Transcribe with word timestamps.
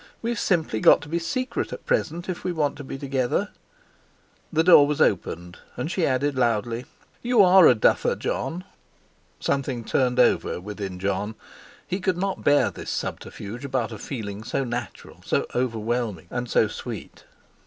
We've 0.23 0.39
simply 0.39 0.79
got 0.79 1.01
to 1.01 1.09
be 1.09 1.19
secret 1.19 1.71
at 1.71 1.85
present, 1.85 2.27
if 2.27 2.43
we 2.43 2.51
want 2.51 2.75
to 2.77 2.83
be 2.83 2.97
together." 2.97 3.49
The 4.51 4.63
door 4.63 4.87
was 4.87 4.99
opened, 4.99 5.59
and 5.77 5.91
she 5.91 6.07
added 6.07 6.33
loudly: 6.35 6.85
"You 7.21 7.43
are 7.43 7.67
a 7.67 7.75
duffer, 7.75 8.15
Jon." 8.15 8.63
Something 9.39 9.83
turned 9.83 10.19
over 10.19 10.59
within 10.59 10.97
Jon; 10.97 11.35
he 11.85 11.99
could 11.99 12.17
not 12.17 12.43
bear 12.43 12.71
this 12.71 12.89
subterfuge 12.89 13.63
about 13.63 13.91
a 13.91 13.99
feeling 13.99 14.43
so 14.43 14.63
natural, 14.63 15.21
so 15.23 15.45
overwhelming, 15.53 16.25
and 16.31 16.49
so 16.49 16.67
sweet. 16.67 17.25